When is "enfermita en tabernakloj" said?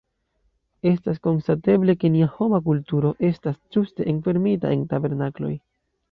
4.15-5.51